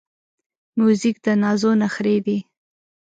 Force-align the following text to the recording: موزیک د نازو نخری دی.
موزیک 0.77 1.15
د 1.25 1.27
نازو 1.41 1.71
نخری 1.81 2.17
دی. 2.25 2.37